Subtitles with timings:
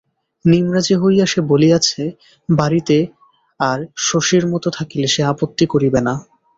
[0.45, 2.01] নিমরাজি হইয়া সে বলিয়াছে,
[2.49, 2.97] বাড়িতে
[3.59, 6.13] আর শশীর মত থাকিলে সে আপত্তি করিবে না।